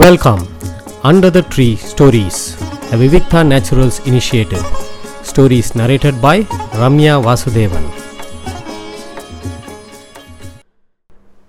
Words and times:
Welcome 0.00 0.42
under 1.08 1.32
the 1.36 1.40
tree 1.52 1.66
stories 1.90 2.40
the 2.88 2.96
Vivikta 3.00 3.40
Naturals 3.50 3.98
initiative 4.08 4.64
stories 5.28 5.70
narrated 5.80 6.18
by 6.24 6.42
Ramya 6.80 7.14
Vasudevan 7.26 7.86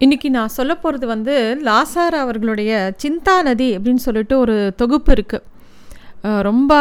இன்னைக்கு 0.02 0.30
நான் 0.38 0.54
சொல்ல 0.58 0.76
போகிறது 0.76 1.08
வந்து 1.14 1.36
லாசார் 1.68 2.18
அவர்களுடைய 2.24 2.72
சிந்தா 3.04 3.36
நதி 3.50 3.70
அப்படின்னு 3.78 4.06
சொல்லிட்டு 4.08 4.38
ஒரு 4.38 4.56
தொகுப்பு 4.82 5.14
இருக்குது 5.16 6.42
ரொம்ப 6.50 6.72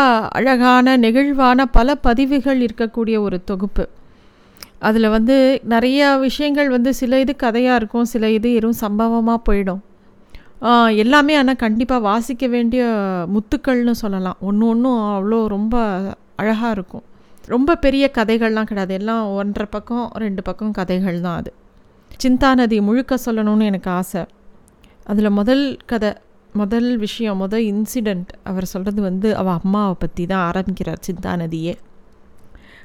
அழகான 0.41 0.96
நெகிழ்வான 1.07 1.66
பல 1.79 1.98
பதிவுகள் 2.09 2.62
இருக்கக்கூடிய 2.69 3.19
ஒரு 3.27 3.41
தொகுப்பு. 3.53 3.87
அதில் 4.89 5.14
வந்து 5.16 5.37
நிறைய 5.75 6.16
விஷயங்கள் 6.27 6.73
வந்து 6.77 6.93
சில 6.95 7.21
இது 7.27 7.37
கதையாக 7.37 7.80
இருக்கும் 7.82 8.11
சில 8.14 8.30
இது 8.39 8.48
எதுவும் 8.55 8.80
சம்பவமாக 8.85 9.41
போயிடும். 9.48 9.82
எல்லாமே 11.03 11.35
ஆனால் 11.41 11.63
கண்டிப்பாக 11.65 12.01
வாசிக்க 12.01 12.45
வேண்டிய 12.47 12.83
முத்துக்கள்னு 13.35 13.95
சொல்லலாம். 14.03 14.39
ஒன்று 14.41 14.65
ஒன்றும் 14.73 15.01
அவ்வளோ 15.16 15.47
ரொம்ப 15.47 15.77
அழகாக 16.37 16.71
இருக்கும். 16.71 17.05
ரொம்ப 17.49 17.77
பெரிய 17.85 18.05
கதைகள்லாம் 18.16 18.69
கிடையாது. 18.71 18.95
எல்லாம் 19.01 19.23
ஒன்றரை 19.41 19.66
பக்கம் 19.71 20.07
ரெண்டு 20.25 20.43
பக்கம் 20.43 20.73
கதைகள் 20.79 21.21
தான் 21.21 21.39
அது. 21.41 21.52
சிந்தா 22.23 22.51
நதி 22.61 22.80
முழுக்க 22.89 23.19
சொல்லணும்னு 23.27 23.69
எனக்கு 23.71 23.91
ஆசை. 23.91 24.23
அதில் 25.07 25.37
முதல் 25.41 25.65
கதை 25.87 26.11
முதல் 26.52 26.88
விஷயம் 27.05 27.41
முதல் 27.43 27.65
இன்சிடெண்ட் 27.73 28.30
அவர் 28.43 28.66
சொல்கிறது 28.73 29.01
வந்து 29.02 29.29
அவள் 29.37 29.59
அம்மாவை 29.61 29.95
பற்றி 30.02 30.25
தான் 30.27 30.45
ஆரம்பிக்கிறார் 30.51 31.05
சிந்தா 31.07 31.33
நதியே. 31.43 31.75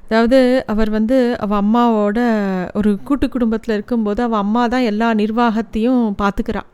அதாவது 0.06 0.40
அவர் 0.72 0.90
வந்து 0.90 1.18
அவள் 1.44 1.62
அம்மாவோட 1.64 2.20
ஒரு 2.80 2.92
கூட்டு 3.08 3.28
குடும்பத்தில் 3.36 3.76
இருக்கும்போது 3.76 4.22
அவள் 4.24 4.44
அம்மா 4.46 4.64
தான் 4.68 4.88
எல்லா 4.92 5.10
நிர்வாகத்தையும் 5.22 6.04
பார்த்துக்கிறாள் 6.22 6.70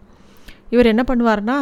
இவர் 0.73 0.91
என்ன 0.91 1.03
பண்ணுவார்னா 1.09 1.55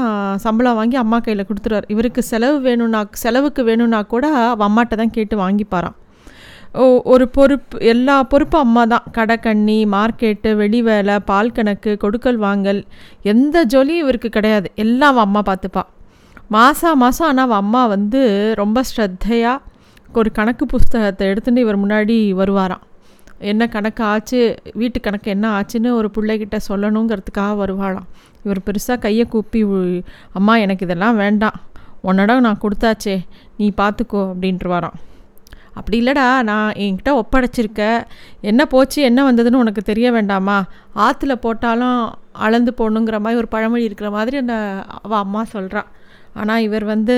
சம்பளம் 0.46 0.78
வாங்கி 0.80 0.98
அம்மா 1.04 1.18
கையில் 1.26 1.48
கொடுத்துருவார். 1.50 1.88
இவருக்கு 1.94 2.22
செலவு 2.32 2.58
வேணும்னா 2.68 3.02
செலவுக்கு 3.24 3.62
வேணும்னா 3.70 4.00
கூட 4.14 4.26
அவள் 4.52 4.68
அம்மாட்ட 4.68 4.96
தான் 5.02 5.16
கேட்டு 5.18 5.36
வாங்கிப்பாராம். 5.44 5.98
ஓ 6.82 6.86
ஒரு 7.14 7.26
பொறுப்பு 7.36 7.78
எல்லா 7.92 8.16
பொறுப்பும் 8.32 8.64
அம்மா 8.66 8.84
தான். 8.94 9.06
கடைக்கண்ணி 9.18 9.78
மார்க்கெட்டு 9.94 10.50
வெளி 10.62 10.80
வேலை 10.90 11.16
பால் 11.30 11.54
கணக்கு 11.58 11.92
கொடுக்கல் 12.04 12.40
வாங்கல் 12.48 12.82
எந்த 13.34 13.64
ஜொலியும் 13.74 14.04
இவருக்கு 14.04 14.32
கிடையாது. 14.38 14.68
எல்லாம் 14.86 15.14
அவள் 15.14 15.26
அம்மா 15.28 15.44
பார்த்துப்பா. 15.50 15.84
மாதம் 16.56 17.02
மாதம் 17.04 17.30
ஆனால் 17.30 17.46
அவள் 17.48 17.62
அம்மா 17.64 17.84
வந்து 17.96 18.22
ரொம்ப 18.62 18.84
ஸ்ரத்தையாக 18.90 19.66
ஒரு 20.20 20.30
கணக்கு 20.38 20.66
புஸ்தகத்தை 20.74 21.24
எடுத்துகிட்டு 21.32 21.66
இவர் 21.66 21.82
முன்னாடி 21.84 22.18
வருவாராம். 22.42 22.84
என்ன 23.40 23.68
கணக்கு 23.68 24.04
ஆச்சு 24.04 24.60
வீட்டு 24.74 25.00
கணக்கு 25.00 25.30
என்ன 25.32 25.48
ஆச்சுன்னு 25.60 25.90
ஒரு 25.90 26.12
பிள்ளைகிட்ட 26.16 26.60
சொல்லணுங்கிறதுக்காக 26.70 27.56
வருவாளாம். 27.64 28.08
இவர் 28.44 28.66
பெருசாக 28.66 28.98
கையை 29.00 29.26
கூப்பி 29.26 29.62
அம்மா 30.34 30.58
எனக்கு 30.58 30.86
இதெல்லாம் 30.86 31.16
வேண்டாம். 31.16 31.58
உன்னடம் 32.02 32.42
நான் 32.42 32.62
கொடுத்தாச்சே 32.62 33.26
நீ 33.58 33.74
பார்த்துக்கோ 33.78 34.22
அப்படின்ட்டு 34.32 34.68
வரான் 34.68 34.98
அப்படி 35.74 36.06
இல்லைடா 36.06 36.42
நான் 36.42 36.74
என்கிட்ட 36.74 37.22
ஒப்படைச்சிருக்க. 37.22 38.04
என்ன 38.42 38.66
போச்சு 38.66 39.02
என்ன 39.02 39.32
வந்ததுன்னு 39.32 39.62
உனக்கு 39.64 39.82
தெரிய 39.82 40.12
வேண்டாமா? 40.12 40.64
ஆற்றுல 40.96 41.36
போட்டாலும் 41.36 42.14
அளந்து 42.32 42.74
போகணுங்கிற 42.78 43.20
மாதிரி 43.20 43.36
ஒரு 43.36 43.48
பழமொழி 43.48 43.84
இருக்கிற 43.84 44.10
மாதிரி 44.10 44.38
அந்த 44.38 44.84
அவள் 45.02 45.18
அம்மா 45.18 45.46
சொல்கிறா 45.54 45.84
ஆனால் 46.42 46.64
இவர் 46.68 46.86
வந்து 46.92 47.16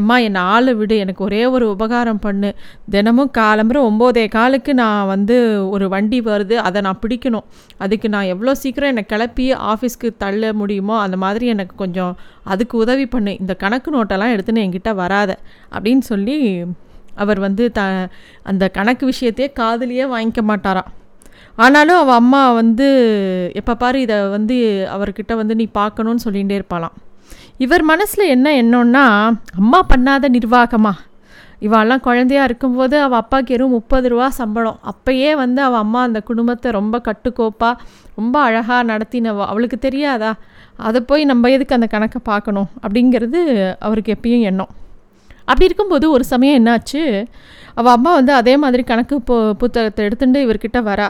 எம்மா 0.00 0.16
என்னை 0.26 0.40
ஆளை 0.54 0.72
விடு 0.80 0.96
எனக்கு 1.04 1.22
ஒரே 1.26 1.42
ஒரு 1.56 1.66
உபகாரம் 1.74 2.20
பண்ணு. 2.26 2.50
தினமும் 2.94 3.30
காலம்புற 3.38 3.78
ஒம்போதே 3.88 4.24
காலுக்கு 4.36 4.74
நான் 4.80 5.10
வந்து 5.12 5.36
ஒரு 5.74 5.88
வண்டி 5.94 6.20
வருது 6.30 6.56
அதை 6.66 6.80
நான் 6.86 7.00
பிடிக்கணும். 7.04 7.46
அதுக்கு 7.84 8.08
நான் 8.14 8.30
எவ்வளோ 8.34 8.54
சீக்கிரம் 8.62 8.92
என்னை 8.94 9.04
கிளப்பி 9.12 9.46
ஆஃபீஸ்க்கு 9.72 10.10
தள்ள 10.24 10.52
முடியுமோ 10.62 10.96
அந்த 11.04 11.18
மாதிரி 11.24 11.46
எனக்கு 11.54 11.76
கொஞ்சம் 11.84 12.12
அதுக்கு 12.54 12.76
உதவி 12.84 13.06
பண்ணு. 13.14 13.34
இந்த 13.44 13.54
கணக்கு 13.64 13.90
நோட்டெல்லாம் 13.96 14.34
எடுத்துன்னு 14.36 14.64
என்கிட்ட 14.66 14.92
வராத. 15.02 15.32
அப்படின்னு 15.76 16.04
சொல்லி 16.12 16.36
அவர் 17.24 17.38
வந்து 17.46 17.64
த 17.76 17.82
அந்த 18.50 18.64
கணக்கு 18.78 19.04
விஷயத்தையே 19.12 19.48
காதலியே 19.60 20.06
வாங்கிக்க 20.14 20.42
மாட்டாராம். 20.52 20.90
ஆனாலும் 21.64 21.98
அவள் 22.00 22.18
அம்மா 22.22 22.40
வந்து 22.60 22.86
எப்போ 23.60 23.74
பாரு 23.82 23.98
இதை 24.06 24.16
வந்து 24.34 24.56
அவர்கிட்ட 24.94 25.34
வந்து 25.40 25.54
நீ 25.60 25.66
பார்க்கணுன்னு 25.78 26.24
சொல்லிகிட்டே 26.24 26.58
இருப்பாளாம். 26.58 26.96
இவர் 27.58 27.82
மனசில் 27.82 28.26
என்ன 28.26 28.62
எண்ணம்னா 28.62 29.04
அம்மா 29.56 29.86
பண்ணாத 29.88 30.28
நிர்வாகமா? 30.28 30.92
இவாள்லாம் 31.60 32.00
குழந்தையா 32.00 32.44
இருக்கும்போது 32.44 33.00
அவள் 33.00 33.18
அப்பாவுக்கு 33.18 33.52
வெறும் 33.52 33.70
முப்பது 33.70 34.08
ரூபா 34.08 34.28
சம்பளம். 34.28 34.78
அப்போயே 34.90 35.36
வந்து 35.36 35.62
அவள் 35.62 35.78
அம்மா 35.78 36.02
அந்த 36.02 36.20
குடும்பத்தை 36.20 36.70
ரொம்ப 36.70 37.00
கட்டுக்கோப்பாக 37.04 37.74
ரொம்ப 38.16 38.40
அழகாக 38.40 38.82
நடத்தினவ. 38.92 39.38
அவளுக்கு 39.46 39.78
தெரியாதா? 39.78 40.34
அதை 40.76 41.00
போய் 41.00 41.24
நம்ம 41.24 41.50
எதுக்கு 41.50 41.74
அந்த 41.74 41.86
கணக்கை 41.86 42.20
பார்க்கணும்? 42.24 42.68
அப்படிங்கிறது 42.82 43.40
அவருக்கு 43.78 44.16
எப்பயும் 44.22 44.40
எண்ணம். 44.40 44.68
அப்படி 45.40 45.64
இருக்கும்போது 45.64 46.10
ஒரு 46.10 46.24
சமயம் 46.24 46.66
என்னாச்சு? 46.66 47.26
அவள் 47.74 47.92
அம்மா 47.92 48.14
வந்து 48.14 48.32
அதே 48.32 48.56
மாதிரி 48.56 48.82
கணக்கு 48.82 49.20
பு 49.20 49.52
புத்தகத்தை 49.52 50.04
எடுத்துட்டு 50.04 50.46
இவர்கிட்ட 50.46 50.80
வரா. 50.90 51.08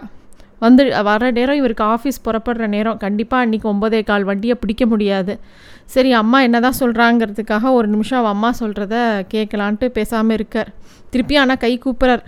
வந்து 0.58 1.02
வர 1.02 1.30
நேரம் 1.30 1.56
இவருக்கு 1.56 1.84
ஆஃபீஸ் 1.84 2.22
புறப்படுற 2.24 2.66
நேரம். 2.66 2.96
கண்டிப்பாக 2.96 3.46
அன்றைக்கி 3.46 3.66
ஒன்பதே 3.72 4.04
கால் 4.04 4.24
வண்டியை 4.24 4.56
பிடிக்க 4.60 4.86
முடியாது. 4.86 5.38
சரி 5.94 6.10
அம்மா 6.20 6.38
என்ன 6.46 6.58
தான் 6.66 6.78
சொல்கிறாங்கிறதுக்காக 6.80 7.70
ஒரு 7.78 7.88
நிமிஷம் 7.94 8.18
அவள் 8.20 8.34
அம்மா 8.36 8.50
சொல்கிறத 8.60 8.94
கேட்கலான்ட்டு 9.32 9.86
பேசாமல் 9.98 10.36
இருக்கார். 10.38 10.70
திருப்பி 11.12 11.34
ஆனால் 11.42 11.60
கை 11.64 11.72
கூப்பிட்றார் 11.84 12.22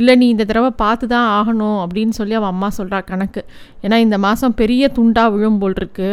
இல்லை 0.00 0.14
நீ 0.20 0.26
இந்த 0.34 0.44
தடவை 0.50 0.70
பார்த்து 0.82 1.06
தான் 1.14 1.28
ஆகணும் 1.38 1.78
அப்படின்னு 1.84 2.14
சொல்லி 2.20 2.34
அவள் 2.38 2.52
அம்மா 2.54 2.68
சொல்கிறா 2.78 2.98
கணக்கு. 3.10 3.42
ஏன்னா 3.84 3.96
இந்த 4.06 4.16
மாதம் 4.26 4.56
பெரிய 4.60 4.90
துண்டாக 4.96 5.32
விழும் 5.34 5.58
போல் 5.62 5.78
இருக்கு 5.80 6.10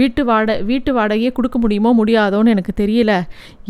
வீட்டு 0.00 0.22
வாடகை 0.30 0.56
வீட்டு 0.70 0.90
வாடகையே 0.96 1.30
கொடுக்க 1.36 1.58
முடியுமோ 1.58 1.90
முடியாதோன்னு 2.00 2.52
எனக்கு 2.54 2.72
தெரியல. 2.82 3.12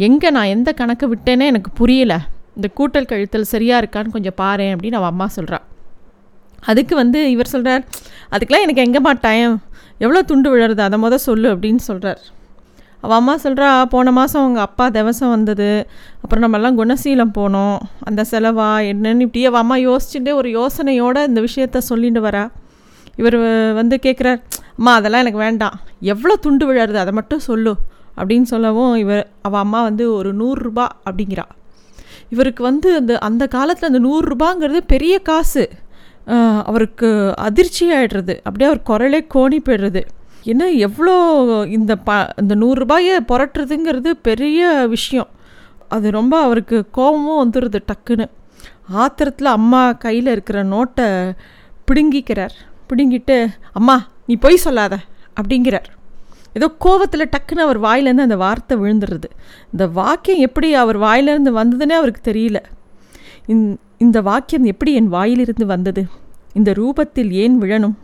எங்கே 0.07 0.31
நான் 0.37 0.53
எந்த 0.57 0.71
கணக்கு 0.81 1.09
விட்டேனே 1.13 1.47
எனக்கு 1.53 1.73
புரியல. 1.81 2.15
இந்த 2.59 2.69
கூட்டல் 2.79 3.09
கழுத்தல் 3.11 3.51
சரியாக 3.55 3.81
இருக்கான்னு 3.83 4.15
கொஞ்சம் 4.17 4.39
பாரு 4.43 4.67
அப்படின்னு 4.75 4.99
அவள் 5.01 5.13
அம்மா 5.15 5.27
சொல்கிறா 5.39 5.59
அதுக்கு 6.71 6.95
வந்து 7.01 7.19
இவர் 7.33 7.53
சொல்கிறார் 7.55 7.83
அதுக்கெலாம் 8.35 8.65
எனக்கு 8.67 8.85
எங்கேம்மா 8.85 9.13
டைம் 9.27 9.53
எவ்வளோ 9.99 10.23
துண்டு 10.23 10.57
விழறது? 10.57 10.81
அதை 10.81 11.03
மொதல் 11.03 11.15
சொல்லு 11.15 11.55
அப்படின்னு 11.55 11.77
சொல்கிறார் 11.77 12.21
அவள் 13.01 13.17
அம்மா 13.17 13.37
சொல்கிறா 13.37 13.85
போன 13.85 14.13
மாதம் 14.13 14.43
அவங்க 14.43 14.61
அப்பா 14.61 14.89
திவசம் 14.89 15.29
வந்தது. 15.29 15.87
அப்புறம் 16.23 16.53
நம்மெல்லாம் 16.53 16.81
குணசீலம் 16.81 17.31
போனோம். 17.35 17.79
அந்த 18.05 18.25
செலவா? 18.31 18.71
என்னன்னு? 18.93 19.21
இப்படியே 19.21 19.45
அவள் 19.45 19.61
அம்மா 19.61 19.77
யோசிச்சுட்டே 19.77 20.33
ஒரு 20.33 20.49
யோசனையோடு 20.49 21.27
இந்த 21.27 21.41
விஷயத்த 21.41 21.79
சொல்லிட்டு 21.79 22.21
வரா. 22.21 22.51
இவர் 23.17 23.37
வந்து 23.73 23.99
கேட்குறார் 24.03 24.43
அம்மா 24.79 24.95
அதெல்லாம் 24.95 25.21
எனக்கு 25.21 25.39
வேண்டாம். 25.39 25.81
எவ்வளோ 26.01 26.37
துண்டு 26.37 26.73
விழறது? 26.73 26.95
அதை 26.95 27.13
மட்டும் 27.13 27.39
சொல்லு. 27.39 27.75
அப்படின்னு 28.17 28.43
சொல்லவும் 28.43 28.95
இவர் 28.95 29.31
அவள் 29.43 29.61
அம்மா 29.61 29.83
வந்து 29.83 30.13
ஒரு 30.13 30.35
நூறுரூபா 30.35 30.87
அப்படிங்கிறா. 31.11 31.45
இவருக்கு 32.31 32.63
வந்து 32.63 32.97
அந்த 32.97 33.19
அந்த 33.19 33.47
காலத்தில் 33.47 33.93
அந்த 33.93 34.01
நூறுரூபாங்கிறது 34.09 34.81
பெரிய 34.87 35.19
காசு. 35.19 35.71
அவருக்கு 36.65 37.09
அதிர்ச்சி 37.37 37.85
ஆகிடுறது 37.93 38.35
அப்படியே 38.47 38.69
அவர் 38.71 38.83
குரலே 38.83 39.21
கோணி 39.35 39.59
போயிடுறது. 39.67 40.03
என்ன 40.53 40.71
எவ்வளோ 40.87 41.15
இந்த 41.77 41.93
ப 41.97 42.11
இந்த 42.41 42.55
நூறுரூபாயை 42.55 43.15
புரட்டுறதுங்கிறது 43.31 44.11
பெரிய 44.29 44.71
விஷயம். 44.95 45.31
அது 45.89 46.07
ரொம்ப 46.11 46.35
அவருக்கு 46.41 46.79
கோபமும் 46.91 47.41
வந்துடுது 47.43 47.81
டக்குன்னு. 47.91 48.27
ஆத்திரத்தில் 49.03 49.51
அம்மா 49.59 49.83
கையில் 49.93 50.33
இருக்கிற 50.35 50.59
நோட்டை 50.65 51.09
பிடுங்கிக்கிறார். 51.89 52.57
பிடுங்கிட்டு 52.89 53.37
அம்மா 53.73 53.97
நீ 54.27 54.37
பொய் 54.37 54.65
சொல்லாத 54.67 54.95
அப்படிங்கிறார். 55.41 55.89
ஏதோ 56.53 56.69
கோவத்தில் 56.85 57.33
டக்குன்னு 57.33 57.67
அவர் 57.67 57.81
வாயிலேருந்து 57.81 58.27
அந்த 58.29 58.37
வார்த்தை 58.37 58.75
விழுந்துடுறது 58.79 59.29
இந்த 59.73 59.87
வாக்கியம் 59.99 60.45
எப்படி 60.49 60.69
அவர் 60.75 60.99
வாயிலேருந்து 60.99 61.53
வந்ததுன்னே 61.61 61.97
அவருக்கு 62.01 62.23
தெரியல. 62.31 62.61
இந் 63.47 63.67
இந்த 63.99 64.23
வாக்கியம் 64.23 64.65
எப்படி 64.65 64.95
என் 64.95 65.09
வாயிலிருந்து 65.09 65.67
வந்தது? 65.67 66.07
இந்த 66.53 66.73
ரூபத்தில் 66.73 67.31
ஏன் 67.31 67.63
விழணும்? 67.63 67.95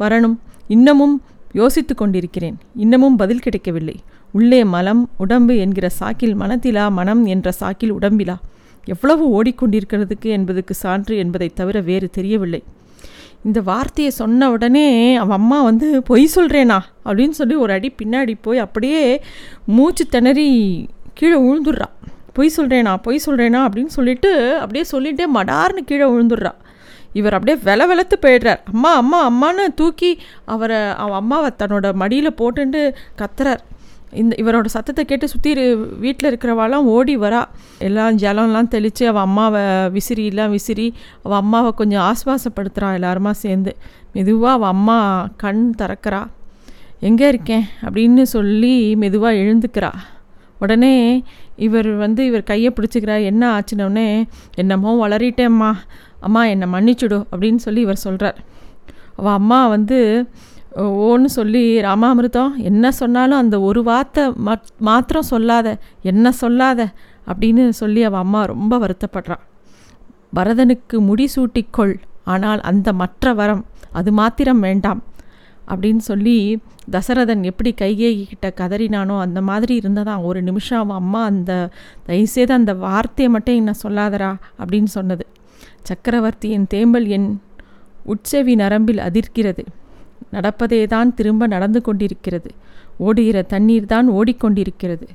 வரணும். 0.00 0.36
இன்னமும் 0.68 1.22
யோசித்து 1.52 1.94
கொண்டிருக்கிறேன். 1.94 2.58
இன்னமும் 2.76 3.16
பதில் 3.16 3.38
கிடைக்கவில்லை. 3.38 3.96
உள்ளே 4.32 4.64
மலம் 4.64 5.10
உடம்பு 5.16 5.56
என்கிற 5.56 5.90
சாக்கில் 6.00 6.36
மனத்திலா 6.36 6.90
மனம் 6.90 7.26
என்ற 7.26 7.52
சாக்கில் 7.60 7.92
உடம்பிலா? 8.00 8.36
எவ்வளவு 8.84 9.42
ஓடிக்கொண்டிருக்கிறதுக்கு 9.42 10.24
என்பதுக்கு 10.24 10.70
சான்று 10.70 11.16
என்பதை 11.16 11.48
தவிர 11.54 11.80
வேறு 11.80 12.10
தெரியவில்லை. 12.10 12.62
இந்த 13.44 13.60
வார்த்தையை 13.60 14.12
சொன்ன 14.12 14.50
உடனே 14.50 15.16
அவன் 15.16 15.38
அம்மா 15.38 15.62
வந்து 15.62 16.02
பொய் 16.02 16.28
சொல்கிறேனா 16.36 16.80
அப்படின்னு 17.04 17.30
சொல்லி 17.30 17.54
ஒரு 17.54 17.72
அடி 17.72 17.94
பின்னாடி 18.02 18.34
போய் 18.40 18.58
அப்படியே 18.58 19.22
மூச்சு 19.66 20.06
திணறி 20.06 20.48
கீழே 21.14 21.38
விழுந்துடுறா 21.40 21.88
பொய் 22.34 22.52
சொல்கிறேனா 22.56 22.96
பொய் 23.02 23.20
சொல்கிறேனா 23.26 23.60
அப்படின்னு 23.66 23.94
சொல்லிட்டு 23.98 24.30
அப்படியே 24.58 24.84
சொல்லிகிட்டே 24.92 25.24
மடார்னு 25.34 25.84
கீழே 25.88 26.06
விழுந்துடுறா. 26.06 26.52
இவர் 27.12 27.32
அப்படியே 27.32 27.58
வெல 27.64 27.80
வெலத்து 27.86 28.16
போயிடுறார். 28.22 28.60
அம்மா 28.72 28.92
அம்மா 28.94 29.18
அம்மான்னு 29.30 29.74
தூக்கி 29.74 30.10
அவரை 30.44 30.78
அவன் 30.94 31.20
அம்மாவை 31.22 31.50
தன்னோட 31.58 31.94
மடியில் 31.94 32.36
போட்டுன்ட்டு 32.38 32.94
கத்துறார். 33.18 33.62
இந்த 34.12 34.36
இவரோட 34.38 34.64
சத்தத்தை 34.64 35.04
கேட்டு 35.04 35.28
சுற்றி 35.28 35.74
வீட்டில் 35.74 36.36
இருக்கிறவாலாம் 36.36 36.88
ஓடி 36.96 37.16
வரா. 37.16 37.44
எல்லாம் 37.78 38.18
ஜலம்லாம் 38.18 38.68
தெளித்து 38.68 39.08
அவள் 39.08 39.22
அம்மாவை 39.22 39.62
விசிறிலாம் 39.96 40.50
விசிறி 40.50 40.94
அவள் 41.22 41.38
அம்மாவை 41.38 41.72
கொஞ்சம் 41.76 42.04
ஆஸ்வாசப்படுத்துகிறான் 42.10 42.98
எல்லாருமா 42.98 43.30
சேர்ந்து. 43.30 43.76
மெதுவாக 44.12 44.54
அவள் 44.54 44.68
அம்மா 44.68 44.98
கண் 45.36 45.74
திறக்கிறா. 45.78 46.22
எங்கே 47.00 47.28
இருக்கேன்? 47.28 47.64
அப்படின்னு 47.82 48.22
சொல்லி 48.22 48.96
மெதுவாக 48.96 49.34
எழுந்துக்கிறா. 49.34 49.90
உடனே 50.58 51.24
இவர் 51.56 51.90
வந்து 51.94 52.26
இவர் 52.26 52.42
கையை 52.42 52.72
பிடிச்சிக்கிறார். 52.76 53.24
என்ன 53.24 53.42
ஆச்சுனோடனே 53.56 54.08
என்னமோ 54.54 55.08
வளரிட்டேம்மா. 55.08 55.70
அம்மா 56.20 56.44
என்னை 56.44 56.68
மன்னிச்சுடு 56.72 57.18
அப்படின்னு 57.32 57.56
சொல்லி 57.56 57.80
இவர் 57.80 58.04
சொல்கிறார் 58.06 58.38
அவள் 59.16 59.32
அம்மா 59.32 59.66
வந்து 59.66 60.26
ஓன்னு 61.08 61.28
சொல்லி 61.38 61.80
ராமாமிர்தம் 61.80 62.54
என்ன 62.56 62.90
சொன்னாலும் 62.92 63.38
அந்த 63.38 63.60
ஒரு 63.60 63.82
வார்த்தை 63.82 64.22
மத் 64.46 64.70
மாத்திரம் 64.78 65.28
சொல்லாத 65.32 65.76
என்ன 66.02 66.32
சொல்லாத 66.32 66.88
அப்படின்னு 67.26 67.68
சொல்லி 67.68 68.02
அவள் 68.02 68.20
அம்மா 68.20 68.44
ரொம்ப 68.44 68.78
வருத்தப்படுறான் 68.78 69.44
பரதனுக்கு 70.36 70.98
முடிசூட்டிக்கொள் 71.10 71.94
ஆனால் 72.24 72.60
அந்த 72.60 72.92
மற்ற 72.92 73.34
வரம் 73.34 73.64
அது 73.92 74.12
மாத்திரம் 74.12 74.60
வேண்டாம். 74.60 75.02
அப்படின்னு 75.68 76.02
சொல்லி 76.10 76.58
தசரதன் 76.92 77.42
எப்படி 77.42 77.74
கைகேகிட்ட 77.80 78.46
கதறினானோ 78.60 79.18
அந்த 79.18 79.40
மாதிரி 79.40 79.78
இருந்ததான். 79.78 80.22
ஒரு 80.22 80.42
நிமிஷம் 80.42 80.78
அவன் 80.78 80.96
அம்மா 80.96 81.24
அந்த 81.24 81.70
தயவுசெய்து 82.06 82.52
அந்த 82.52 82.74
வார்த்தையை 82.74 83.32
மட்டும் 83.32 83.54
என்ன 83.54 83.72
சொல்லாதரா 83.82 84.36
அப்படின்னு 84.58 84.90
சொன்னது. 84.98 85.26
சக்கரவர்த்தியின் 85.82 86.66
தேம்பல் 86.66 87.06
என் 87.06 87.40
உட்செவி 88.06 88.54
நரம்பில் 88.54 88.98
அதிர்க்கிறது 88.98 89.64
நடப்பதே 90.32 90.86
தான் 90.86 91.14
திரும்ப 91.14 91.46
நடந்து 91.46 91.80
கொண்டிருக்கிறது. 91.82 92.50
ஓடுகிற 92.98 93.42
தண்ணீர் 93.42 93.86
தான் 93.86 94.10
ஓடிக்கொண்டிருக்கிறது. 94.10 95.06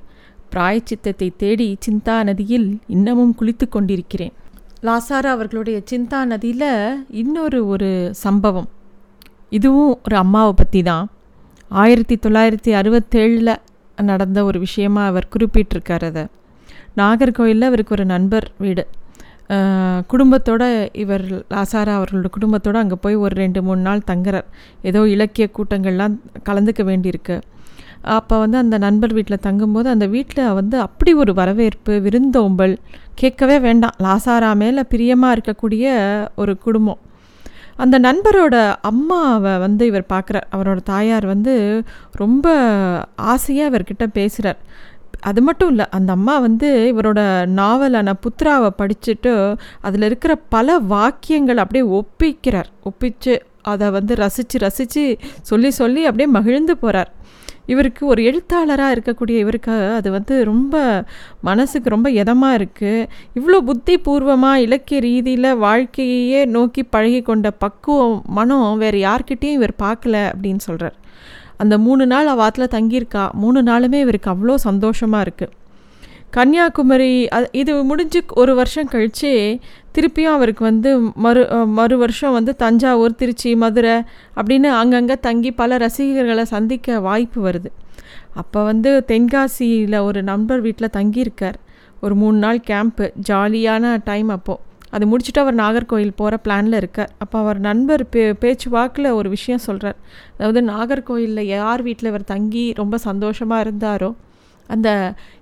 பிராயச்சித்தத்தை 0.56 1.30
தேடி 1.38 1.78
சிந்தா 1.86 2.24
நதியில் 2.24 2.80
இன்னமும் 2.88 3.36
குளித்து 3.40 3.66
கொண்டிருக்கிறேன். 3.70 4.34
லாசாரா 4.84 5.30
அவர்களுடைய 5.36 5.82
சிந்தா 5.92 6.26
நதியில் 6.26 7.06
இன்னொரு 7.10 7.68
ஒரு 7.68 8.10
சம்பவம். 8.14 8.70
இதுவும் 9.58 9.94
ஒரு 10.06 10.16
அம்மாவை 10.24 10.54
பற்றி 10.60 10.82
தான் 10.90 11.06
ஆயிரத்தி 11.82 12.16
தொள்ளாயிரத்தி 12.26 12.72
அறுபத்தேழில் 12.80 13.54
நடந்த 14.10 14.40
ஒரு 14.50 14.58
விஷயமாக 14.66 15.10
அவர் 15.12 15.32
குறிப்பிட்டிருக்கார் 15.34 16.06
அதை. 16.10 16.24
நாகர்கோயிலில் 17.00 17.70
அவருக்கு 17.70 17.96
ஒரு 17.98 18.06
நண்பர் 18.14 18.48
வீடு. 18.64 18.84
குடும்பத்தோட 20.12 20.64
இவர் 21.04 21.26
லாசாரா 21.54 21.94
அவர்களோட 22.00 22.30
குடும்பத்தோடு 22.36 22.78
அங்கே 22.82 22.98
போய் 23.04 23.16
ஒரு 23.26 23.36
ரெண்டு 23.44 23.60
மூணு 23.68 23.82
நாள் 23.88 24.08
தங்குறார். 24.12 24.48
ஏதோ 24.90 25.02
இலக்கிய 25.14 25.46
கூட்டங்கள்லாம் 25.58 26.16
கலந்துக்க 26.50 26.84
வேண்டியிருக்கு. 26.90 27.38
அப்போ 28.18 28.36
வந்து 28.44 28.58
அந்த 28.64 28.76
நண்பர் 28.86 29.14
வீட்டில் 29.18 29.44
தங்கும்போது 29.48 29.88
அந்த 29.94 30.06
வீட்டில் 30.16 30.54
வந்து 30.60 30.76
அப்படி 30.86 31.14
ஒரு 31.24 31.32
வரவேற்பு 31.40 31.94
விருந்தோம்பல் 32.06 32.76
கேட்கவே 33.22 33.58
வேண்டாம். 33.68 33.96
லாசாரா 34.06 34.52
மேலே 34.64 34.84
பிரியமாக 34.94 35.36
இருக்கக்கூடிய 35.38 35.86
ஒரு 36.42 36.54
குடும்பம். 36.66 37.02
அந்த 37.84 37.96
நண்பரோட 38.00 38.56
அம்மாவை 38.82 39.54
வந்து 39.58 39.84
இவர் 39.86 40.12
பார்க்குறார். 40.14 40.48
அவரோட 40.56 40.80
தாயார் 40.84 41.26
வந்து 41.26 41.54
ரொம்ப 42.24 42.48
ஆசையாக 43.32 43.72
இவர்கிட்ட 43.72 44.06
பேசுகிறார் 44.14 44.60
அது 45.30 45.42
மட்டும் 45.42 45.70
இல்லை 45.70 45.86
அந்த 45.90 46.12
அம்மா 46.12 46.36
வந்து 46.40 46.68
இவரோட 46.92 47.22
நாவலான 47.60 48.10
புத்ராவை 48.24 48.70
படிச்சுட்டு 48.82 49.34
அதில் 49.82 50.06
இருக்கிற 50.10 50.34
பல 50.56 50.78
வாக்கியங்கள் 50.94 51.62
அப்படியே 51.64 51.86
ஒப்பிக்கிறார். 52.00 52.70
ஒப்பிச்சு 52.90 53.34
அதை 53.62 53.88
வந்து 53.90 54.14
ரசித்து 54.16 54.58
ரசித்து 54.60 55.04
சொல்லி 55.42 55.72
சொல்லி 55.72 56.02
அப்படியே 56.06 56.30
மகிழ்ந்து 56.38 56.76
போகிறார் 56.78 57.10
இவருக்கு 57.70 58.06
ஒரு 58.06 58.24
எழுத்தாளராக 58.24 58.96
இருக்கக்கூடிய 58.96 59.38
இவருக்கு 59.38 59.74
அது 59.94 60.12
வந்து 60.12 60.36
ரொம்ப 60.44 60.76
மனசுக்கு 61.42 61.90
ரொம்ப 61.90 62.10
இதமாக 62.12 62.58
இருக்குது 62.60 63.08
இவ்வளோ 63.36 63.60
புத்தி 63.60 63.98
பூர்வமாக 63.98 64.62
இலக்கிய 64.62 65.00
ரீதியில் 65.00 65.58
வாழ்க்கையே 65.58 66.46
நோக்கி 66.46 66.84
பழகி 66.84 67.22
கொண்ட 67.22 67.52
பக்குவம் 67.52 68.18
மனம் 68.30 68.78
வேறு 68.78 69.00
யார்கிட்டேயும் 69.00 69.58
இவர் 69.60 69.76
பார்க்கல 69.80 70.18
அப்படின்னு 70.32 70.64
சொல்கிறார் 70.68 70.98
அந்த 71.58 71.78
மூணு 71.78 72.04
நாள் 72.06 72.28
அவாத்தில் 72.28 72.74
தங்கியிருக்கா. 72.76 73.24
மூணு 73.34 73.60
நாளுமே 73.62 74.00
இவருக்கு 74.00 74.30
அவ்வளோ 74.32 74.56
சந்தோஷமாக 74.68 75.26
இருக்குது 75.26 75.54
கன்னியாகுமரி 76.36 77.14
அது 77.28 77.48
இது 77.52 77.74
முடிஞ்சு 77.84 78.20
ஒரு 78.42 78.54
வருஷம் 78.56 78.90
கழித்து 78.90 79.32
திருப்பியும் 79.96 80.36
அவருக்கு 80.38 80.64
வந்து 80.64 80.90
மறு 81.26 81.44
மறு 81.78 81.96
வருஷம் 81.98 82.36
வந்து 82.38 82.52
தஞ்சாவூர் 82.56 83.16
திருச்சி 83.16 83.52
மதுரை 83.56 83.96
அப்படின்னு 84.36 84.70
அங்கங்கே 84.82 85.16
தங்கி 85.20 85.52
பல 85.52 85.78
ரசிகர்களை 85.78 86.46
சந்திக்க 86.54 87.00
வாய்ப்பு 87.00 87.40
வருது. 87.48 87.70
அப்போ 88.34 88.60
வந்து 88.64 88.92
தென்காசியில் 89.08 89.98
ஒரு 90.00 90.22
நண்பர் 90.24 90.62
வீட்டில் 90.62 90.96
தங்கியிருக்கார். 90.98 91.58
ஒரு 92.02 92.16
மூணு 92.16 92.38
நாள் 92.38 92.62
கேம்ப்பு 92.70 93.06
ஜாலியான 93.30 93.96
டைம் 94.04 94.30
அப்போது 94.30 94.62
அது 94.92 95.06
முடிச்சுட்டு 95.10 95.44
அவர் 95.44 95.56
நாகர்கோயில் 95.56 96.16
போகிற 96.16 96.36
பிளானில் 96.46 96.78
இருக்கார். 96.82 97.12
அப்போ 97.18 97.36
அவர் 97.40 97.60
நண்பர் 97.60 98.04
பே 98.10 98.22
பேச்சு 98.34 98.68
வாக்கில் 98.70 99.10
ஒரு 99.12 99.30
விஷயம் 99.30 99.66
சொல்கிறார் 99.68 100.00
அதாவது 100.38 100.62
நாகர்கோயிலில் 100.72 101.52
யார் 101.56 101.82
வீட்டில் 101.82 102.12
இவர் 102.14 102.32
தங்கி 102.34 102.66
ரொம்ப 102.76 102.98
சந்தோஷமாக 103.10 103.66
இருந்தாரோ 103.66 104.10
அந்த 104.76 104.90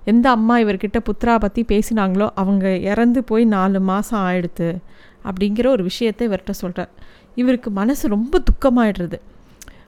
எந்த 0.04 0.26
அம்மா 0.36 0.54
இவர்கிட்ட 0.58 0.98
புத்ரா 1.08 1.34
பற்றி 1.38 1.62
பேசினாங்களோ 1.72 2.26
அவங்க 2.42 2.66
இறந்து 2.90 3.20
போய் 3.24 3.44
நாலு 3.56 3.80
மாதம் 3.90 4.22
ஆயிடுத்து 4.28 4.68
அப்படிங்கிற 5.28 5.66
ஒரு 5.66 5.82
விஷயத்தை 5.82 6.22
இவர்கிட்ட 6.28 6.54
சொல்கிறார் 6.62 6.92
இவருக்கு 7.40 7.70
மனசு 7.80 8.04
ரொம்ப 8.08 8.34
துக்கமாயிடுறது. 8.48 9.18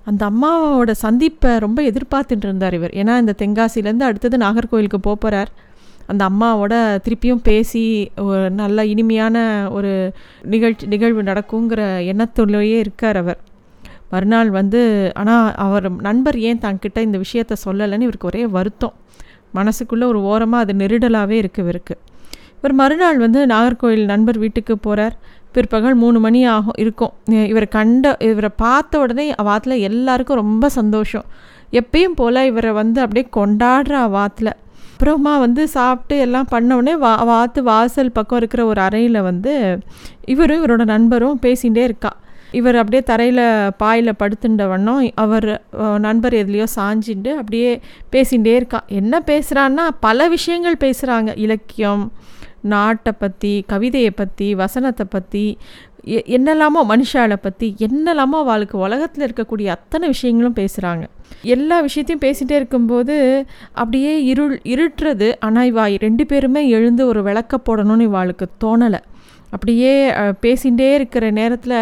அந்த 0.05 0.23
அம்மாவோட 0.31 0.91
சந்திப்பை 1.05 1.51
ரொம்ப 1.59 1.81
எதிர்பார்த்துட்டு 1.91 2.47
இருந்தார் 2.49 2.77
இவர். 2.79 2.93
ஏன்னா 3.01 3.15
இந்த 3.23 3.35
தென்காசிலேருந்து 3.43 4.07
அடுத்தது 4.09 4.37
நாகர்கோவிலுக்கு 4.45 5.01
போகிறார் 5.09 5.51
அந்த 6.11 6.23
அம்மாவோட 6.31 6.75
திருப்பியும் 7.07 7.43
பேசி 7.49 7.83
ஒரு 8.29 8.45
நல்ல 8.61 8.85
இனிமையான 8.93 9.37
ஒரு 9.77 9.93
நிகழ்ச்சி 10.55 10.87
நிகழ்வு 10.87 11.23
நடக்குங்கிற 11.23 11.83
எண்ணத்துலேயே 12.13 12.79
இருக்கார் 12.85 13.19
அவர். 13.23 13.41
மறுநாள் 14.13 14.49
வந்து 14.51 14.81
ஆனால் 15.21 15.45
அவர் 15.65 15.87
நண்பர் 16.09 16.39
ஏன் 16.49 16.63
தங்கிட்ட 16.65 16.99
இந்த 17.09 17.19
விஷயத்த 17.25 17.57
சொல்லலைன்னு 17.67 18.07
இவருக்கு 18.09 18.31
ஒரே 18.33 18.43
வருத்தம். 18.57 18.95
மனசுக்குள்ளே 19.55 20.07
ஒரு 20.13 20.21
ஓரமாக 20.33 20.65
அது 20.65 20.75
நெருடலாகவே 20.83 21.37
இருக்குது 21.43 21.65
இவருக்கு 21.67 21.97
இவர் 22.59 22.75
மறுநாள் 22.81 23.19
வந்து 23.19 23.41
நாகர்கோவில் 23.47 24.05
நண்பர் 24.05 24.39
வீட்டுக்கு 24.39 24.75
போகிறார் 24.79 25.15
பிற்பகல் 25.55 25.95
மூணு 25.95 26.19
மணி 26.21 26.41
ஆகும் 26.55 26.77
இருக்கும். 26.83 27.13
இவரை 27.53 27.69
கண்ட 27.77 28.13
இவரை 28.31 28.51
பார்த்த 28.57 29.01
உடனே 29.05 29.25
வாத்தில் 29.49 29.83
எல்லாருக்கும் 29.89 30.41
ரொம்ப 30.43 30.69
சந்தோஷம். 30.79 31.27
எப்பயும் 31.81 32.17
போல் 32.21 32.41
இவரை 32.51 32.73
வந்து 32.81 32.99
அப்படியே 33.05 33.27
கொண்டாடுற 33.39 34.03
வாத்தில். 34.17 34.53
அப்புறமா 34.93 35.35
வந்து 35.39 35.63
சாப்பிட்டு 35.77 36.17
எல்லாம் 36.25 36.49
பண்ணவுடனே 36.53 36.95
வா 37.05 37.13
வாத்து 37.31 37.61
வாசல் 37.63 38.15
பக்கம் 38.17 38.39
இருக்கிற 38.39 38.63
ஒரு 38.71 38.81
அறையில் 38.87 39.21
வந்து 39.29 39.53
இவரும் 40.33 40.61
இவரோட 40.61 40.85
நண்பரும் 40.95 41.39
பேசிகிட்டே 41.43 41.85
இருக்கா. 41.91 42.13
இவர் 42.59 42.79
அப்படியே 42.81 43.03
தரையில் 43.11 43.45
பாயில் 43.83 44.19
படுத்துட்ட 44.21 44.65
வண்ணம் 44.73 45.05
அவர் 45.25 45.49
நண்பர் 46.07 46.37
எதுலேயோ 46.43 46.67
சாஞ்சிட்டு 46.77 47.31
அப்படியே 47.41 47.71
பேசிகிட்டே 48.15 48.55
இருக்கா. 48.61 48.81
என்ன 49.01 49.23
பேசுகிறான்னா 49.31 49.85
பல 50.07 50.29
விஷயங்கள் 50.37 50.83
பேசுகிறாங்க 50.85 51.33
இலக்கியம் 51.45 52.05
நாட்டை 52.73 53.13
பற்றி 53.23 53.53
கவிதையை 53.73 54.11
பற்றி 54.11 54.49
வசனத்தை 54.55 55.07
பற்றி 55.15 55.45
என்னெல்லாமோ 56.37 56.81
மனுஷாவை 56.91 57.37
பற்றி 57.43 57.67
என்னெல்லாமோ 57.87 58.37
அவளுக்கு 58.45 58.77
உலகத்தில் 58.79 59.25
இருக்கக்கூடிய 59.27 59.67
அத்தனை 59.77 60.07
விஷயங்களும் 60.09 60.59
பேசுகிறாங்க 60.61 61.05
எல்லா 61.55 61.77
விஷயத்தையும் 61.81 62.23
பேசிகிட்டே 62.25 62.55
இருக்கும்போது 62.61 63.17
அப்படியே 63.73 64.13
இருள் 64.25 64.55
இருட்டுறது. 64.73 65.29
ஆனால் 65.47 65.69
இவா 65.73 65.85
ரெண்டு 66.07 66.27
பேருமே 66.27 66.63
எழுந்து 66.69 67.03
ஒரு 67.07 67.23
விளக்க 67.23 67.59
போடணும்னு 67.59 68.07
இவாளுக்கு 68.09 68.47
தோணலை. 68.65 69.01
அப்படியே 69.55 69.93
பேசிகிட்டே 70.45 70.89
இருக்கிற 70.99 71.25
நேரத்தில் 71.39 71.79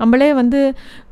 நம்மளே 0.00 0.28
வந்து 0.40 0.60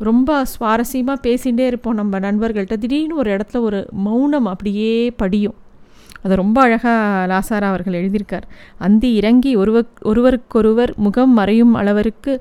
ரொம்ப 0.08 0.30
சுவாரஸ்யமாக 0.52 1.24
பேசிகிட்டே 1.26 1.66
இருப்போம் 1.70 1.98
நம்ம 2.00 2.18
நண்பர்கள்ட்ட. 2.26 2.76
திடீர்னு 2.84 3.20
ஒரு 3.22 3.30
இடத்துல 3.36 3.60
ஒரு 3.68 3.80
மௌனம் 4.06 4.48
அப்படியே 4.52 4.94
படியும். 5.22 5.56
அதை 6.22 6.34
ரொம்ப 6.42 6.58
அழகாக 6.66 7.26
லாசாரா 7.32 7.66
அவர்கள் 7.72 7.96
எழுதியிருக்கார். 8.00 8.44
அந்தி 8.86 9.10
இறங்கி 9.20 9.50
ஒருவர் 9.62 9.88
ஒருவருக்கொருவர் 10.10 10.92
முகம் 10.96 11.32
மறையும் 11.38 11.74
அளவிற்கு 11.80 12.34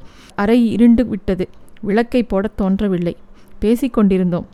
அறை 0.43 0.60
இருண்டு 0.75 1.05
விட்டது. 1.05 1.46
விளக்கை 1.88 2.22
போட 2.24 2.50
தோன்றவில்லை. 2.62 3.15
பேசிக்கொண்டிருந்தோம் 3.63 4.48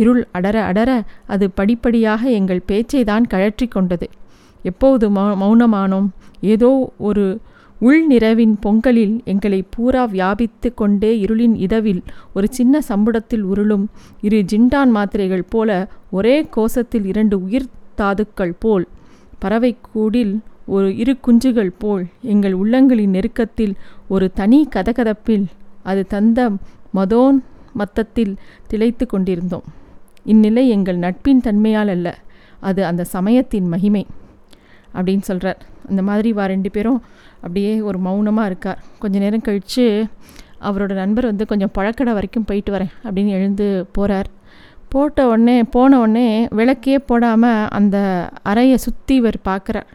இருள் 0.00 0.22
அடர 0.36 0.56
அடர 0.70 0.90
அது 1.34 1.44
படிப்படியாக 1.58 2.22
எங்கள் 2.38 2.66
பேச்சை 2.70 3.02
தான் 3.10 3.26
கழற்றி 3.32 3.66
கொண்டது. 3.66 4.06
எப்போது 4.64 5.04
மௌனமானோம்? 5.42 6.08
ஏதோ 6.52 6.70
ஒரு 7.08 7.24
உள்நிறவின் 7.80 8.54
பொங்கலில் 8.60 9.20
எங்களை 9.24 9.64
பூரா 9.70 10.04
வியாபித்து 10.04 10.74
கொண்டே 10.74 11.24
இருளின் 11.24 11.54
இதவில் 11.54 12.02
ஒரு 12.34 12.46
சின்ன 12.50 12.80
சம்புடத்தில் 12.88 13.42
உருளும் 13.42 13.84
இரு 14.20 14.44
ஜிண்டான் 14.52 14.92
மாத்திரைகள் 14.94 15.44
போல 15.48 15.88
ஒரே 16.10 16.48
கோஷத்தில் 16.56 17.04
இரண்டு 17.04 17.42
உயிர் 17.42 17.68
தாதுக்கள் 17.96 18.54
போல் 18.58 18.86
பறவை 19.38 19.76
கூடில் 19.92 20.38
ஒரு 20.66 20.96
இரு 20.96 21.16
குஞ்சுகள் 21.26 21.70
போல் 21.78 22.06
எங்கள் 22.22 22.52
உள்ளங்களின் 22.52 23.14
நெருக்கத்தில் 23.16 23.74
ஒரு 24.08 24.32
தனி 24.32 24.68
கதகதப்பில் 24.74 25.46
அது 25.82 26.06
தந்த 26.06 26.50
மதோன் 26.94 27.38
மத்தத்தில் 27.72 28.36
திளைத்து 28.66 29.06
கொண்டிருந்தோம். 29.06 29.66
இந்நிலை 30.24 30.68
எங்கள் 30.68 30.96
நட்பின் 30.96 31.40
தன்மையால் 31.40 31.88
அல்ல 31.88 32.18
அது 32.60 32.84
அந்த 32.84 33.04
சமயத்தின் 33.04 33.68
மகிமை. 33.68 34.06
அப்படின்னு 34.96 35.24
சொல்கிறார் 35.30 35.60
அந்த 35.90 36.02
மாதிரி 36.08 36.30
வா 36.38 36.44
ரெண்டு 36.54 36.70
பேரும் 36.76 37.00
அப்படியே 37.44 37.72
ஒரு 37.88 37.98
மௌனமாக 38.06 38.48
இருக்கார். 38.50 38.80
கொஞ்ச 39.02 39.16
நேரம் 39.24 39.46
கழித்து 39.48 39.84
அவரோட 40.68 40.92
நண்பர் 41.02 41.30
வந்து 41.30 41.44
கொஞ்சம் 41.50 41.72
பழக்கடை 41.76 42.12
வரைக்கும் 42.18 42.48
போயிட்டு 42.48 42.70
வரேன் 42.74 42.92
அப்படின்னு 43.04 43.36
எழுந்து 43.38 43.66
போகிறார் 43.96 44.28
போட்ட 44.92 45.26
உடனே 45.30 45.56
போன 45.74 45.98
உடனே 46.02 46.26
விளக்கே 46.58 46.96
போடாமல் 47.08 47.66
அந்த 47.78 47.96
அறையை 48.50 48.76
சுற்றி 48.84 49.14
இவர் 49.20 49.38
பார்க்குறார். 49.48 49.88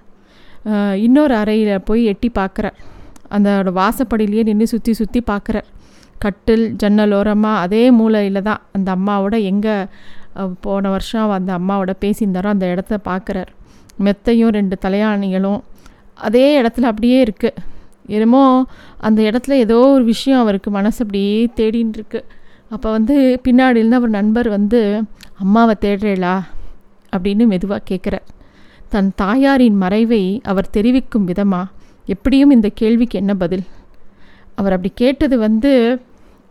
இன்னொரு 1.06 1.34
அறையில் 1.40 1.86
போய் 1.88 2.02
எட்டி 2.12 2.30
பார்க்குறார். 2.40 2.78
அந்த 3.36 3.50
வாசப்படியிலேயே 3.80 4.44
நின்று 4.50 4.68
சுற்றி 4.74 4.94
சுற்றி 5.00 5.22
பார்க்குறார். 5.32 5.68
கட்டில் 6.24 6.66
ஜன்னல் 6.82 7.16
ஓரமாக 7.20 7.64
அதே 7.64 7.84
மூலையில் 8.00 8.46
தான் 8.50 8.62
அந்த 8.78 8.90
அம்மாவோட 8.98 9.36
எங்கே 9.52 9.76
போன 10.66 10.90
வருஷம் 10.94 11.34
அந்த 11.38 11.52
அம்மாவோட 11.60 11.94
பேசியிருந்தாரோ 12.04 12.52
அந்த 12.56 12.68
இடத்த 12.74 13.00
பார்க்குறார். 13.10 13.52
மெத்தையும் 14.00 14.48
ரெண்டு 14.48 14.78
தலையாணிகளும் 14.86 15.60
அதே 16.14 16.62
இடத்துல 16.62 16.82
அப்படியே 16.82 17.24
இருக்குது 17.24 17.56
என்னமோ 18.08 18.66
அந்த 18.98 19.22
இடத்துல 19.22 19.52
ஏதோ 19.52 19.78
ஒரு 19.78 20.04
விஷயம் 20.04 20.40
அவருக்கு 20.40 20.72
மனசு 20.72 21.04
அப்படியே 21.04 21.50
தேடின்னு 21.56 21.94
இருக்கு. 21.94 22.26
அப்போ 22.70 22.92
வந்து 22.92 23.42
பின்னாடி 23.44 23.92
அவர் 23.92 24.10
நண்பர் 24.10 24.50
வந்து 24.50 25.04
அம்மாவை 25.40 25.76
தேடுறேளா? 25.82 26.42
அப்படின்னு 27.16 27.46
மெதுவாக 27.46 27.82
கேட்குறார் 27.90 28.24
தன் 28.90 29.12
தாயாரின் 29.16 29.76
மறைவை 29.76 30.40
அவர் 30.44 30.70
தெரிவிக்கும் 30.70 31.24
விதமாக 31.24 31.72
எப்படியும் 32.06 32.52
இந்த 32.52 32.70
கேள்விக்கு 32.74 33.20
என்ன 33.20 33.36
பதில்? 33.36 33.64
அவர் 34.56 34.72
அப்படி 34.72 34.94
கேட்டது 34.96 35.38
வந்து 35.38 36.02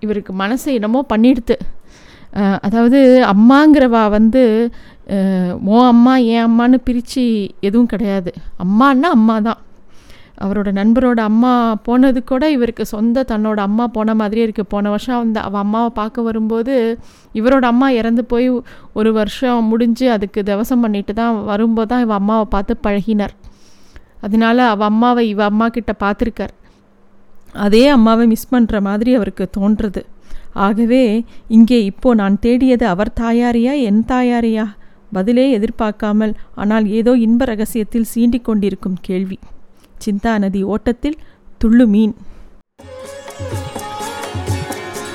இவருக்கு 0.00 0.32
மனசை 0.32 0.64
என்னமோ 0.64 1.06
பண்ணிடுது 1.14 1.58
அதாவது 2.66 3.00
அம்மாங்கிறவா 3.32 4.02
வந்து 4.18 4.44
ஓ 5.72 5.78
அம்மா 5.92 6.12
என் 6.34 6.46
அம்மான்னு 6.48 6.78
பிரித்து 6.86 7.24
எதுவும் 7.68 7.90
கிடையாது. 7.92 8.30
அம்மான்னா 8.64 9.08
அம்மா 9.18 9.36
தான். 9.46 9.60
அவரோட 10.44 10.70
நண்பரோட 10.78 11.20
அம்மா 11.30 11.50
போனது 11.86 12.20
கூட 12.30 12.44
இவருக்கு 12.54 12.84
சொந்த 12.92 13.24
தன்னோட 13.32 13.58
அம்மா 13.68 13.84
போன 13.96 14.14
மாதிரியே 14.20 14.44
இருக்குது 14.46 14.70
போன 14.74 14.90
வருஷம் 14.94 15.20
அந்த 15.24 15.38
அவள் 15.48 15.62
அம்மாவை 15.64 15.90
பார்க்க 15.98 16.28
வரும்போது 16.28 16.74
இவரோட 17.40 17.64
அம்மா 17.72 17.88
இறந்து 17.98 18.22
போய் 18.32 18.48
ஒரு 19.00 19.12
வருஷம் 19.18 19.68
முடிஞ்சு 19.72 20.06
அதுக்கு 20.14 20.42
தவசம் 20.50 20.82
பண்ணிட்டு 20.84 21.14
தான் 21.20 21.36
வரும்போது 21.50 21.90
தான் 21.92 22.02
இவள் 22.06 22.18
அம்மாவை 22.20 22.46
பார்த்து 22.54 22.76
பழகினார். 22.86 23.34
அதனால 24.26 24.66
அவள் 24.72 24.90
அம்மாவை 24.92 25.24
இவள் 25.32 25.50
அம்மா 25.52 25.68
கிட்ட 25.76 25.94
பார்த்துருக்கார். 26.04 26.54
அதே 27.66 27.84
அம்மாவை 27.98 28.26
மிஸ் 28.32 28.52
பண்ணுற 28.54 28.80
மாதிரி 28.88 29.12
அவருக்கு 29.20 29.46
தோன்றுறது. 29.58 30.02
ஆகவே 30.54 31.25
இங்கே 31.49 31.85
இப்போ 31.85 32.14
நான் 32.14 32.38
தேடியது 32.38 32.87
அவர் 32.87 33.12
தாயாரியா 33.21 33.80
என் 33.80 34.04
தாயாரியா? 34.09 34.64
பதிலே 35.12 35.50
எதிர்பார்க்காமல் 35.50 36.35
ஆனால் 36.54 36.87
ஏதோ 36.87 37.12
இன்ப 37.16 37.44
ரகசியத்தில் 37.44 38.06
சீண்டிக் 38.14 38.44
கொண்டிருக்கும் 38.44 38.99
கேள்வி. 39.00 39.38
சிந்தா 40.04 40.38
நதி 40.38 40.62
ஓட்டத்தில் 40.62 41.18
துள்ளு 41.59 41.87
மீன். 41.87 42.14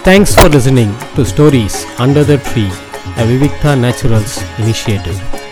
Thanks 0.03 0.33
for 0.35 0.51
listening 0.55 0.93
to 1.15 1.21
stories 1.21 1.77
under 1.97 2.25
the 2.25 2.39
tree 2.49 2.65
a 3.17 3.25
Vivikta 3.25 3.73
Naturals 3.75 4.37
initiative 4.61 5.46